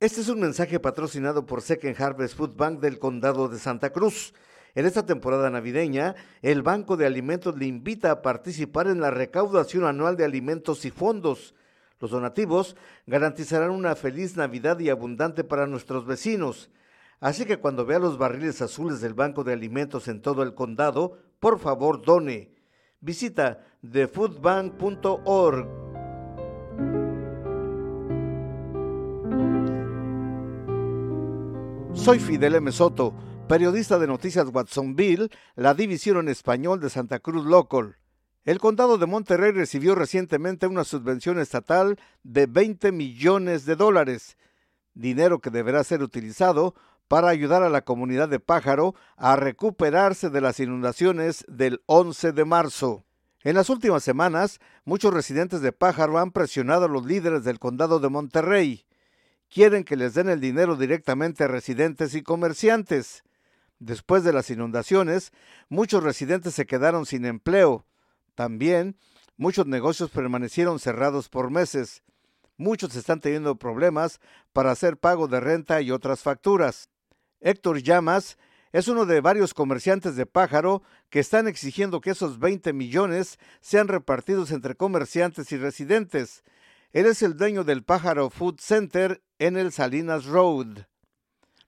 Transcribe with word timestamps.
Este 0.00 0.20
es 0.22 0.28
un 0.30 0.40
mensaje 0.40 0.80
patrocinado 0.80 1.44
por 1.44 1.60
Second 1.60 2.00
Harvest 2.00 2.34
Food 2.34 2.56
Bank 2.56 2.80
del 2.80 2.98
Condado 2.98 3.50
de 3.50 3.58
Santa 3.58 3.90
Cruz. 3.90 4.32
En 4.74 4.86
esta 4.86 5.04
temporada 5.04 5.50
navideña, 5.50 6.14
el 6.40 6.62
Banco 6.62 6.96
de 6.96 7.04
Alimentos 7.04 7.58
le 7.58 7.66
invita 7.66 8.10
a 8.10 8.22
participar 8.22 8.86
en 8.86 9.02
la 9.02 9.10
recaudación 9.10 9.84
anual 9.84 10.16
de 10.16 10.24
alimentos 10.24 10.86
y 10.86 10.90
fondos. 10.90 11.54
Los 11.98 12.12
donativos 12.12 12.76
garantizarán 13.06 13.72
una 13.72 13.94
feliz 13.94 14.38
Navidad 14.38 14.78
y 14.78 14.88
abundante 14.88 15.44
para 15.44 15.66
nuestros 15.66 16.06
vecinos. 16.06 16.70
Así 17.20 17.44
que 17.44 17.58
cuando 17.58 17.84
vea 17.84 17.98
los 17.98 18.16
barriles 18.16 18.62
azules 18.62 19.02
del 19.02 19.12
Banco 19.12 19.44
de 19.44 19.52
Alimentos 19.52 20.08
en 20.08 20.22
todo 20.22 20.42
el 20.42 20.54
condado, 20.54 21.18
por 21.40 21.58
favor 21.58 22.00
done. 22.00 22.54
Visita 23.02 23.66
thefoodbank.org. 23.82 25.89
Soy 32.00 32.18
Fidel 32.18 32.54
M. 32.54 32.72
Soto, 32.72 33.12
periodista 33.46 33.98
de 33.98 34.06
Noticias 34.06 34.46
Watsonville, 34.50 35.28
la 35.54 35.74
división 35.74 36.16
en 36.16 36.30
español 36.30 36.80
de 36.80 36.88
Santa 36.88 37.18
Cruz 37.18 37.44
Local. 37.44 37.98
El 38.42 38.58
condado 38.58 38.96
de 38.96 39.04
Monterrey 39.04 39.52
recibió 39.52 39.94
recientemente 39.94 40.66
una 40.66 40.84
subvención 40.84 41.38
estatal 41.38 41.98
de 42.22 42.46
20 42.46 42.90
millones 42.92 43.66
de 43.66 43.76
dólares, 43.76 44.38
dinero 44.94 45.40
que 45.40 45.50
deberá 45.50 45.84
ser 45.84 46.02
utilizado 46.02 46.74
para 47.06 47.28
ayudar 47.28 47.62
a 47.62 47.68
la 47.68 47.82
comunidad 47.82 48.30
de 48.30 48.40
Pájaro 48.40 48.94
a 49.18 49.36
recuperarse 49.36 50.30
de 50.30 50.40
las 50.40 50.58
inundaciones 50.58 51.44
del 51.48 51.82
11 51.84 52.32
de 52.32 52.44
marzo. 52.46 53.04
En 53.42 53.56
las 53.56 53.68
últimas 53.68 54.02
semanas, 54.02 54.58
muchos 54.86 55.12
residentes 55.12 55.60
de 55.60 55.72
Pájaro 55.72 56.18
han 56.18 56.30
presionado 56.30 56.86
a 56.86 56.88
los 56.88 57.04
líderes 57.04 57.44
del 57.44 57.58
condado 57.58 58.00
de 58.00 58.08
Monterrey. 58.08 58.86
Quieren 59.50 59.84
que 59.84 59.96
les 59.96 60.14
den 60.14 60.28
el 60.28 60.40
dinero 60.40 60.76
directamente 60.76 61.44
a 61.44 61.48
residentes 61.48 62.14
y 62.14 62.22
comerciantes. 62.22 63.24
Después 63.80 64.24
de 64.24 64.32
las 64.32 64.48
inundaciones, 64.48 65.32
muchos 65.68 66.02
residentes 66.02 66.54
se 66.54 66.66
quedaron 66.66 67.04
sin 67.04 67.24
empleo 67.24 67.84
también, 68.40 68.96
muchos 69.36 69.66
negocios 69.66 70.08
permanecieron 70.08 70.78
cerrados 70.78 71.28
por 71.28 71.50
meses. 71.50 72.02
Muchos 72.56 72.94
están 72.94 73.20
teniendo 73.20 73.56
problemas 73.56 74.20
para 74.52 74.70
hacer 74.70 74.96
pago 74.96 75.28
de 75.28 75.40
renta 75.40 75.82
y 75.82 75.90
otras 75.90 76.20
facturas. 76.20 76.88
Héctor 77.40 77.82
Llamas 77.82 78.38
es 78.72 78.88
uno 78.88 79.04
de 79.04 79.20
varios 79.20 79.52
comerciantes 79.52 80.16
de 80.16 80.26
pájaro 80.26 80.82
que 81.10 81.18
están 81.20 81.48
exigiendo 81.48 82.00
que 82.00 82.12
esos 82.12 82.38
20 82.38 82.72
millones 82.72 83.38
sean 83.60 83.88
repartidos 83.88 84.52
entre 84.52 84.74
comerciantes 84.74 85.52
y 85.52 85.58
residentes. 85.58 86.42
Él 86.92 87.06
es 87.06 87.22
el 87.22 87.36
dueño 87.36 87.62
del 87.62 87.84
Pájaro 87.84 88.30
Food 88.30 88.56
Center 88.58 89.22
en 89.38 89.56
el 89.56 89.70
Salinas 89.70 90.24
Road. 90.24 90.86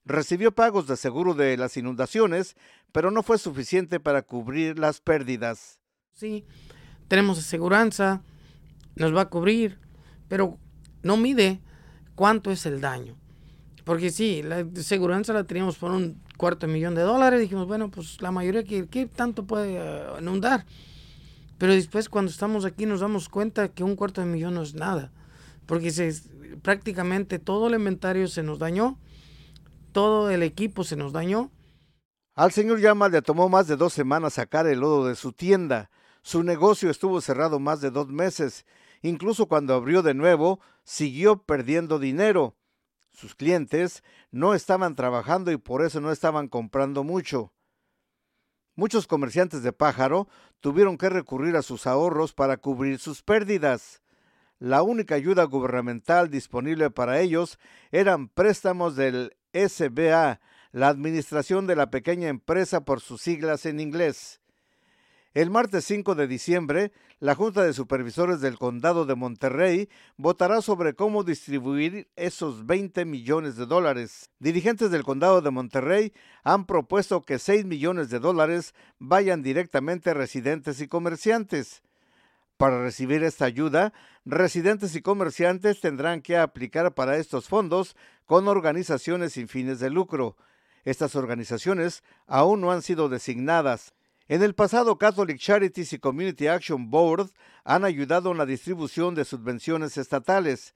Recibió 0.05 0.53
pagos 0.53 0.89
de 0.89 0.97
seguro 0.97 1.34
de 1.34 1.56
las 1.56 1.77
inundaciones, 1.77 2.56
pero 2.91 3.12
no 3.12 3.23
fue 3.23 3.39
suficiente 3.39 4.00
para 4.00 4.23
cubrir 4.23 4.81
las 4.81 5.00
pérdidas. 5.00 5.78
Sí, 6.11 6.45
tenemos 7.06 7.39
aseguranza, 7.39 8.25
nos 8.97 9.15
va 9.15 9.20
a 9.20 9.28
cubrir, 9.28 9.78
pero 10.27 10.59
no 11.05 11.17
mide 11.17 11.61
cuánto 12.17 12.50
es 12.50 12.67
el 12.67 12.81
daño. 12.81 13.17
Porque 13.84 14.11
sí, 14.11 14.43
la 14.43 14.67
aseguranza 14.77 15.33
la 15.33 15.45
teníamos 15.45 15.78
por 15.78 15.93
un 15.93 16.20
cuarto 16.37 16.67
de 16.67 16.73
millón 16.73 16.97
de 16.97 17.03
dólares. 17.03 17.41
Dijimos, 17.41 17.69
bueno, 17.69 17.93
pues 17.93 18.20
la 18.20 18.33
mayoría, 18.33 18.65
¿qué, 18.65 18.89
qué 18.89 19.06
tanto 19.06 19.47
puede 19.47 19.77
eh, 19.77 20.05
inundar? 20.20 20.67
Pero 21.58 21.72
después 21.75 22.08
cuando 22.08 22.31
estamos 22.31 22.64
aquí 22.64 22.86
nos 22.86 23.00
damos 23.00 23.28
cuenta 23.28 23.69
que 23.69 23.84
un 23.84 23.97
cuarto 23.97 24.20
de 24.20 24.27
millón 24.27 24.55
no 24.55 24.62
es 24.62 24.75
nada. 24.75 25.12
Porque 25.67 25.91
se, 25.91 26.12
prácticamente 26.62 27.39
todo 27.39 27.69
el 27.69 27.75
inventario 27.75 28.28
se 28.28 28.42
nos 28.42 28.59
dañó, 28.59 28.98
todo 29.92 30.31
el 30.31 30.42
equipo 30.42 30.84
se 30.84 30.97
nos 30.97 31.12
dañó. 31.12 31.50
Al 32.34 32.50
señor 32.53 32.81
Llama 32.81 33.09
le 33.09 33.22
tomó 33.22 33.48
más 33.48 33.67
de 33.67 33.77
dos 33.77 33.92
semanas 33.92 34.34
sacar 34.34 34.67
el 34.67 34.81
lodo 34.81 35.06
de 35.06 35.14
su 35.14 35.33
tienda. 35.33 35.91
Su 36.22 36.43
negocio 36.43 36.91
estuvo 36.91 37.21
cerrado 37.21 37.59
más 37.59 37.81
de 37.81 37.91
dos 37.91 38.09
meses. 38.09 38.65
Incluso 39.03 39.47
cuando 39.47 39.75
abrió 39.75 40.03
de 40.03 40.15
nuevo, 40.15 40.60
siguió 40.84 41.43
perdiendo 41.43 41.99
dinero. 41.99 42.56
Sus 43.10 43.34
clientes 43.34 44.03
no 44.31 44.55
estaban 44.55 44.94
trabajando 44.94 45.53
y 45.53 45.59
por 45.59 45.84
eso 45.84 46.00
no 46.00 46.10
estaban 46.10 46.49
comprando 46.49 47.05
mucho. 47.05 47.53
Muchos 48.75 49.06
comerciantes 49.06 49.62
de 49.62 49.72
pájaro 49.72 50.28
tuvieron 50.60 50.97
que 50.97 51.10
recurrir 51.10 51.56
a 51.56 51.62
sus 51.62 51.87
ahorros 51.87 52.33
para 52.33 52.56
cubrir 52.56 52.99
sus 52.99 53.22
pérdidas. 53.22 54.00
La 54.59 54.83
única 54.83 55.15
ayuda 55.15 55.44
gubernamental 55.44 56.31
disponible 56.31 56.91
para 56.91 57.21
ellos 57.21 57.59
eran 57.91 58.28
préstamos 58.28 58.97
del 58.97 59.37
SBA, 59.53 60.41
la 60.71 60.88
Administración 60.88 61.66
de 61.66 61.77
la 61.77 61.91
Pequeña 61.91 62.28
Empresa 62.28 62.84
por 62.84 63.00
sus 63.00 63.21
siglas 63.21 63.66
en 63.66 63.78
inglés. 63.78 64.41
El 65.34 65.50
martes 65.50 65.84
5 65.84 66.15
de 66.15 66.27
diciembre, 66.27 66.93
la 67.22 67.37
Junta 67.37 67.62
de 67.62 67.72
Supervisores 67.72 68.41
del 68.41 68.59
Condado 68.59 69.06
de 69.06 69.15
Monterrey 69.15 69.88
votará 70.16 70.60
sobre 70.60 70.94
cómo 70.94 71.22
distribuir 71.22 72.10
esos 72.16 72.66
20 72.66 73.05
millones 73.05 73.55
de 73.55 73.65
dólares. 73.65 74.28
Dirigentes 74.41 74.91
del 74.91 75.05
Condado 75.05 75.41
de 75.41 75.53
Monterrey 75.53 76.12
han 76.43 76.66
propuesto 76.66 77.22
que 77.22 77.38
6 77.38 77.65
millones 77.65 78.11
de 78.11 78.19
dólares 78.19 78.75
vayan 78.99 79.41
directamente 79.41 80.11
a 80.11 80.15
residentes 80.15 80.81
y 80.81 80.88
comerciantes. 80.88 81.84
Para 82.56 82.82
recibir 82.82 83.22
esta 83.22 83.44
ayuda, 83.44 83.93
residentes 84.25 84.97
y 84.97 85.00
comerciantes 85.00 85.81
tendrán 85.81 86.22
que 86.22 86.37
aplicar 86.37 86.93
para 86.93 87.19
estos 87.19 87.47
fondos 87.47 87.94
con 88.27 88.49
organizaciones 88.49 89.34
sin 89.34 89.47
fines 89.47 89.78
de 89.78 89.91
lucro. 89.91 90.37
Estas 90.82 91.15
organizaciones 91.15 92.03
aún 92.27 92.61
no 92.61 92.72
han 92.72 92.82
sido 92.82 93.09
designadas. 93.09 93.94
En 94.32 94.43
el 94.43 94.54
pasado, 94.54 94.97
Catholic 94.97 95.38
Charities 95.38 95.93
y 95.93 95.98
Community 95.98 96.47
Action 96.47 96.88
Board 96.88 97.28
han 97.65 97.84
ayudado 97.84 98.32
en 98.32 98.38
la 98.38 98.47
distribución 98.47 99.15
de 99.15 99.26
subvenciones 99.26 99.98
estatales. 99.98 100.75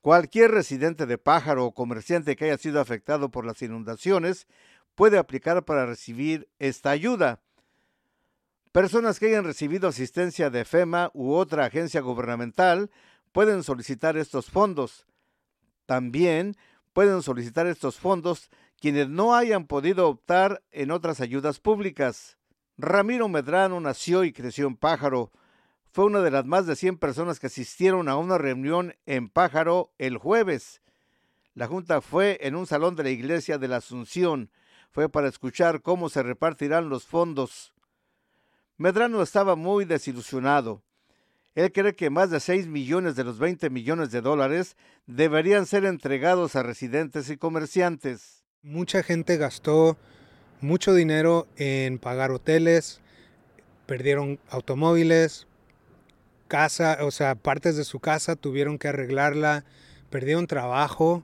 Cualquier 0.00 0.50
residente 0.50 1.06
de 1.06 1.16
pájaro 1.16 1.64
o 1.64 1.74
comerciante 1.74 2.34
que 2.34 2.46
haya 2.46 2.58
sido 2.58 2.80
afectado 2.80 3.30
por 3.30 3.46
las 3.46 3.62
inundaciones 3.62 4.48
puede 4.96 5.16
aplicar 5.16 5.64
para 5.64 5.86
recibir 5.86 6.48
esta 6.58 6.90
ayuda. 6.90 7.40
Personas 8.72 9.20
que 9.20 9.26
hayan 9.26 9.44
recibido 9.44 9.86
asistencia 9.86 10.50
de 10.50 10.64
FEMA 10.64 11.12
u 11.14 11.34
otra 11.34 11.66
agencia 11.66 12.00
gubernamental 12.00 12.90
pueden 13.30 13.62
solicitar 13.62 14.16
estos 14.16 14.50
fondos. 14.50 15.06
También 15.86 16.56
pueden 16.92 17.22
solicitar 17.22 17.68
estos 17.68 17.96
fondos 17.96 18.50
quienes 18.80 19.08
no 19.08 19.36
hayan 19.36 19.68
podido 19.68 20.08
optar 20.08 20.64
en 20.72 20.90
otras 20.90 21.20
ayudas 21.20 21.60
públicas. 21.60 22.37
Ramiro 22.80 23.28
Medrano 23.28 23.80
nació 23.80 24.22
y 24.22 24.32
creció 24.32 24.68
en 24.68 24.76
Pájaro. 24.76 25.32
Fue 25.90 26.04
una 26.04 26.20
de 26.20 26.30
las 26.30 26.44
más 26.46 26.64
de 26.64 26.76
100 26.76 26.98
personas 26.98 27.40
que 27.40 27.48
asistieron 27.48 28.08
a 28.08 28.16
una 28.16 28.38
reunión 28.38 28.94
en 29.04 29.28
Pájaro 29.28 29.92
el 29.98 30.16
jueves. 30.16 30.80
La 31.54 31.66
junta 31.66 32.00
fue 32.00 32.38
en 32.40 32.54
un 32.54 32.68
salón 32.68 32.94
de 32.94 33.02
la 33.02 33.10
iglesia 33.10 33.58
de 33.58 33.66
la 33.66 33.78
Asunción. 33.78 34.52
Fue 34.92 35.08
para 35.08 35.26
escuchar 35.26 35.82
cómo 35.82 36.08
se 36.08 36.22
repartirán 36.22 36.88
los 36.88 37.04
fondos. 37.04 37.74
Medrano 38.76 39.22
estaba 39.22 39.56
muy 39.56 39.84
desilusionado. 39.84 40.84
Él 41.56 41.72
cree 41.72 41.96
que 41.96 42.10
más 42.10 42.30
de 42.30 42.38
6 42.38 42.68
millones 42.68 43.16
de 43.16 43.24
los 43.24 43.40
20 43.40 43.70
millones 43.70 44.12
de 44.12 44.20
dólares 44.20 44.76
deberían 45.06 45.66
ser 45.66 45.84
entregados 45.84 46.54
a 46.54 46.62
residentes 46.62 47.28
y 47.28 47.36
comerciantes. 47.36 48.44
Mucha 48.62 49.02
gente 49.02 49.36
gastó 49.36 49.98
mucho 50.60 50.94
dinero 50.94 51.46
en 51.56 51.98
pagar 51.98 52.30
hoteles, 52.30 53.00
perdieron 53.86 54.38
automóviles, 54.50 55.46
casa, 56.48 56.98
o 57.02 57.10
sea, 57.10 57.34
partes 57.34 57.76
de 57.76 57.84
su 57.84 58.00
casa 58.00 58.36
tuvieron 58.36 58.78
que 58.78 58.88
arreglarla, 58.88 59.64
perdieron 60.10 60.46
trabajo 60.46 61.22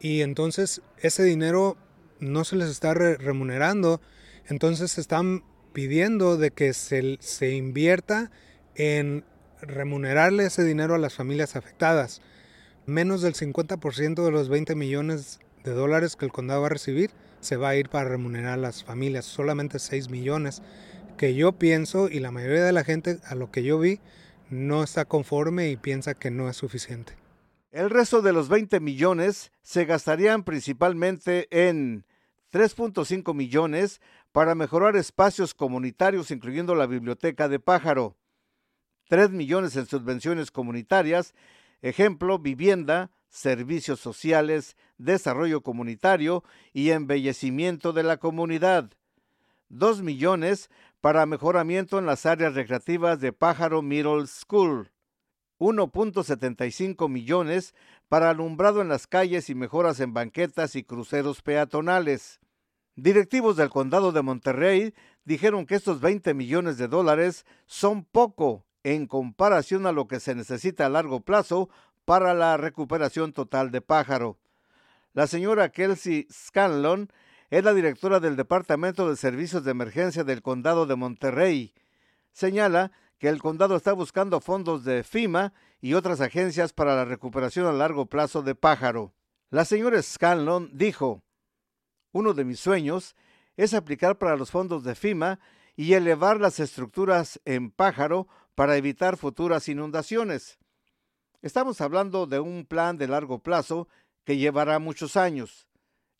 y 0.00 0.22
entonces 0.22 0.82
ese 0.98 1.22
dinero 1.22 1.76
no 2.18 2.44
se 2.44 2.56
les 2.56 2.68
está 2.68 2.94
remunerando, 2.94 4.00
entonces 4.48 4.98
están 4.98 5.44
pidiendo 5.72 6.36
de 6.36 6.50
que 6.50 6.72
se, 6.74 7.18
se 7.20 7.54
invierta 7.54 8.30
en 8.74 9.24
remunerarle 9.62 10.46
ese 10.46 10.64
dinero 10.64 10.94
a 10.94 10.98
las 10.98 11.14
familias 11.14 11.54
afectadas. 11.54 12.20
Menos 12.86 13.22
del 13.22 13.34
50% 13.34 14.24
de 14.24 14.30
los 14.30 14.48
20 14.48 14.74
millones 14.74 15.38
de 15.64 15.72
dólares 15.72 16.16
que 16.16 16.24
el 16.24 16.32
condado 16.32 16.62
va 16.62 16.66
a 16.66 16.70
recibir 16.70 17.10
se 17.40 17.56
va 17.56 17.70
a 17.70 17.76
ir 17.76 17.88
para 17.88 18.08
remunerar 18.08 18.54
a 18.54 18.56
las 18.56 18.84
familias, 18.84 19.24
solamente 19.24 19.78
6 19.78 20.10
millones, 20.10 20.62
que 21.16 21.34
yo 21.34 21.52
pienso 21.52 22.08
y 22.08 22.20
la 22.20 22.30
mayoría 22.30 22.64
de 22.64 22.72
la 22.72 22.84
gente 22.84 23.18
a 23.26 23.34
lo 23.34 23.50
que 23.50 23.62
yo 23.62 23.78
vi 23.78 24.00
no 24.48 24.82
está 24.82 25.04
conforme 25.04 25.70
y 25.70 25.76
piensa 25.76 26.14
que 26.14 26.30
no 26.30 26.48
es 26.48 26.56
suficiente. 26.56 27.14
El 27.70 27.88
resto 27.88 28.20
de 28.20 28.32
los 28.32 28.48
20 28.48 28.80
millones 28.80 29.52
se 29.62 29.84
gastarían 29.84 30.42
principalmente 30.42 31.46
en 31.50 32.04
3.5 32.52 33.32
millones 33.32 34.00
para 34.32 34.54
mejorar 34.54 34.96
espacios 34.96 35.54
comunitarios, 35.54 36.30
incluyendo 36.30 36.74
la 36.74 36.86
biblioteca 36.86 37.48
de 37.48 37.60
Pájaro, 37.60 38.16
3 39.08 39.30
millones 39.30 39.76
en 39.76 39.86
subvenciones 39.86 40.50
comunitarias, 40.50 41.34
ejemplo, 41.80 42.38
vivienda, 42.38 43.10
servicios 43.30 44.00
sociales, 44.00 44.76
desarrollo 44.98 45.62
comunitario 45.62 46.44
y 46.72 46.90
embellecimiento 46.90 47.92
de 47.92 48.02
la 48.02 48.18
comunidad. 48.18 48.90
Dos 49.68 50.02
millones 50.02 50.68
para 51.00 51.24
mejoramiento 51.24 51.98
en 51.98 52.06
las 52.06 52.26
áreas 52.26 52.54
recreativas 52.54 53.20
de 53.20 53.32
Pájaro 53.32 53.80
Middle 53.80 54.26
School. 54.26 54.90
1.75 55.58 57.08
millones 57.08 57.74
para 58.08 58.30
alumbrado 58.30 58.82
en 58.82 58.88
las 58.88 59.06
calles 59.06 59.48
y 59.50 59.54
mejoras 59.54 60.00
en 60.00 60.12
banquetas 60.12 60.74
y 60.74 60.82
cruceros 60.82 61.42
peatonales. 61.42 62.40
Directivos 62.96 63.56
del 63.56 63.70
condado 63.70 64.10
de 64.10 64.22
Monterrey 64.22 64.94
dijeron 65.24 65.66
que 65.66 65.76
estos 65.76 66.00
20 66.00 66.34
millones 66.34 66.76
de 66.76 66.88
dólares 66.88 67.46
son 67.66 68.04
poco 68.04 68.66
en 68.82 69.06
comparación 69.06 69.86
a 69.86 69.92
lo 69.92 70.08
que 70.08 70.20
se 70.20 70.34
necesita 70.34 70.86
a 70.86 70.88
largo 70.88 71.20
plazo 71.20 71.68
para 72.10 72.34
la 72.34 72.56
recuperación 72.56 73.32
total 73.32 73.70
de 73.70 73.80
Pájaro. 73.80 74.36
La 75.12 75.28
señora 75.28 75.68
Kelsey 75.68 76.26
Scanlon 76.28 77.08
es 77.50 77.62
la 77.62 77.72
directora 77.72 78.18
del 78.18 78.34
Departamento 78.34 79.08
de 79.08 79.14
Servicios 79.14 79.62
de 79.62 79.70
Emergencia 79.70 80.24
del 80.24 80.42
Condado 80.42 80.86
de 80.86 80.96
Monterrey. 80.96 81.72
Señala 82.32 82.90
que 83.20 83.28
el 83.28 83.40
condado 83.40 83.76
está 83.76 83.92
buscando 83.92 84.40
fondos 84.40 84.82
de 84.82 85.04
FIMA 85.04 85.52
y 85.80 85.94
otras 85.94 86.20
agencias 86.20 86.72
para 86.72 86.96
la 86.96 87.04
recuperación 87.04 87.66
a 87.66 87.72
largo 87.72 88.06
plazo 88.06 88.42
de 88.42 88.56
Pájaro. 88.56 89.14
La 89.50 89.64
señora 89.64 90.02
Scanlon 90.02 90.68
dijo, 90.72 91.22
uno 92.10 92.34
de 92.34 92.44
mis 92.44 92.58
sueños 92.58 93.14
es 93.56 93.72
aplicar 93.72 94.18
para 94.18 94.34
los 94.34 94.50
fondos 94.50 94.82
de 94.82 94.96
FIMA 94.96 95.38
y 95.76 95.92
elevar 95.92 96.40
las 96.40 96.58
estructuras 96.58 97.40
en 97.44 97.70
Pájaro 97.70 98.26
para 98.56 98.76
evitar 98.76 99.16
futuras 99.16 99.68
inundaciones. 99.68 100.59
Estamos 101.42 101.80
hablando 101.80 102.26
de 102.26 102.38
un 102.38 102.66
plan 102.66 102.98
de 102.98 103.08
largo 103.08 103.38
plazo 103.38 103.88
que 104.24 104.36
llevará 104.36 104.78
muchos 104.78 105.16
años. 105.16 105.68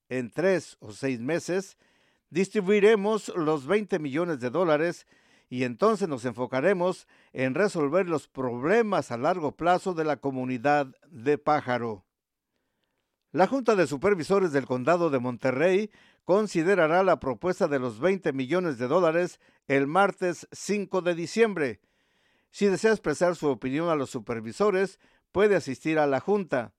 En 0.08 0.31
tres 0.31 0.78
o 0.81 0.93
seis 0.93 1.20
meses 1.20 1.76
distribuiremos 2.31 3.28
los 3.37 3.67
20 3.67 3.99
millones 3.99 4.40
de 4.40 4.49
dólares 4.49 5.06
y 5.50 5.64
entonces 5.64 6.08
nos 6.08 6.25
enfocaremos 6.25 7.06
en 7.34 7.55
resolver 7.55 8.08
los 8.08 8.28
problemas 8.28 9.11
a 9.11 9.19
largo 9.19 9.56
plazo 9.56 9.93
de 9.93 10.05
la 10.05 10.17
comunidad 10.17 10.87
de 11.11 11.37
Pájaro. 11.37 12.06
La 13.31 13.46
Junta 13.46 13.76
de 13.76 13.87
Supervisores 13.87 14.52
del 14.52 14.67
Condado 14.67 15.11
de 15.11 15.19
Monterrey 15.19 15.90
considerará 16.25 17.02
la 17.02 17.20
propuesta 17.20 17.69
de 17.69 17.78
los 17.78 18.00
20 18.00 18.32
millones 18.32 18.78
de 18.78 18.88
dólares 18.88 19.38
el 19.67 19.87
martes 19.87 20.49
5 20.50 21.02
de 21.02 21.14
diciembre 21.14 21.81
si 22.50 22.67
desea 22.67 22.93
expresar 22.93 23.37
su 23.37 23.49
opinión 23.49 23.88
a 23.88 23.94
los 23.94 24.11
supervisores, 24.11 24.99
puede 25.32 25.56
asistir 25.56 25.99
a 25.99 26.06
la 26.06 26.20
Junta. 26.20 26.73